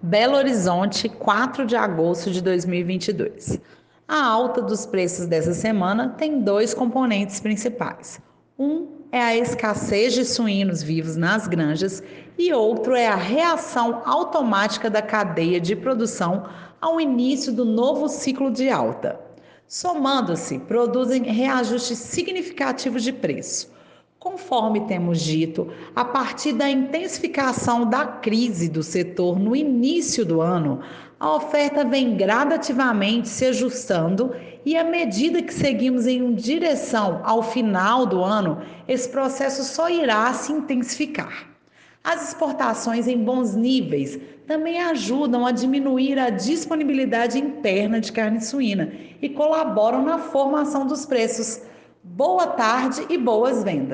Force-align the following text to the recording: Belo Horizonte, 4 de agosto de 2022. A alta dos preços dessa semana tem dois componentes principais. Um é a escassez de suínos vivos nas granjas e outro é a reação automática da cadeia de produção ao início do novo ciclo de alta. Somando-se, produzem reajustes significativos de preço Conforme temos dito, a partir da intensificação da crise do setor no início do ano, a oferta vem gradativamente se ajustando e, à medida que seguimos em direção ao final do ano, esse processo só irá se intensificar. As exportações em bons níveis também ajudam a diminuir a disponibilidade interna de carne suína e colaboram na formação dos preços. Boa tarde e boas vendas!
Belo 0.00 0.36
Horizonte, 0.36 1.08
4 1.08 1.66
de 1.66 1.74
agosto 1.74 2.30
de 2.30 2.40
2022. 2.40 3.58
A 4.06 4.24
alta 4.24 4.62
dos 4.62 4.86
preços 4.86 5.26
dessa 5.26 5.52
semana 5.52 6.10
tem 6.16 6.40
dois 6.40 6.72
componentes 6.72 7.40
principais. 7.40 8.20
Um 8.56 8.86
é 9.10 9.20
a 9.20 9.36
escassez 9.36 10.12
de 10.14 10.24
suínos 10.24 10.84
vivos 10.84 11.16
nas 11.16 11.48
granjas 11.48 12.00
e 12.38 12.52
outro 12.52 12.94
é 12.94 13.08
a 13.08 13.16
reação 13.16 14.00
automática 14.04 14.88
da 14.88 15.02
cadeia 15.02 15.60
de 15.60 15.74
produção 15.74 16.44
ao 16.80 17.00
início 17.00 17.52
do 17.52 17.64
novo 17.64 18.08
ciclo 18.08 18.52
de 18.52 18.70
alta. 18.70 19.18
Somando-se, 19.66 20.60
produzem 20.60 21.24
reajustes 21.24 21.98
significativos 21.98 23.02
de 23.02 23.12
preço 23.12 23.76
Conforme 24.18 24.80
temos 24.80 25.20
dito, 25.20 25.68
a 25.94 26.04
partir 26.04 26.52
da 26.52 26.68
intensificação 26.68 27.88
da 27.88 28.04
crise 28.04 28.68
do 28.68 28.82
setor 28.82 29.38
no 29.38 29.54
início 29.54 30.26
do 30.26 30.40
ano, 30.40 30.80
a 31.20 31.36
oferta 31.36 31.84
vem 31.84 32.16
gradativamente 32.16 33.28
se 33.28 33.46
ajustando 33.46 34.34
e, 34.66 34.76
à 34.76 34.82
medida 34.82 35.40
que 35.40 35.54
seguimos 35.54 36.04
em 36.08 36.34
direção 36.34 37.20
ao 37.22 37.44
final 37.44 38.04
do 38.06 38.24
ano, 38.24 38.60
esse 38.88 39.08
processo 39.08 39.62
só 39.62 39.88
irá 39.88 40.32
se 40.32 40.50
intensificar. 40.50 41.46
As 42.02 42.28
exportações 42.28 43.06
em 43.06 43.18
bons 43.18 43.54
níveis 43.54 44.18
também 44.48 44.80
ajudam 44.80 45.46
a 45.46 45.52
diminuir 45.52 46.18
a 46.18 46.30
disponibilidade 46.30 47.38
interna 47.38 48.00
de 48.00 48.10
carne 48.10 48.40
suína 48.40 48.92
e 49.22 49.28
colaboram 49.28 50.02
na 50.04 50.18
formação 50.18 50.88
dos 50.88 51.06
preços. 51.06 51.60
Boa 52.02 52.48
tarde 52.48 53.06
e 53.10 53.18
boas 53.18 53.62
vendas! 53.62 53.86